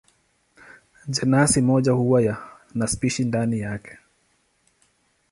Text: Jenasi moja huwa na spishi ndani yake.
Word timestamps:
Jenasi 1.07 1.61
moja 1.61 1.91
huwa 1.91 2.51
na 2.75 2.87
spishi 2.87 3.25
ndani 3.25 3.59
yake. 3.59 3.97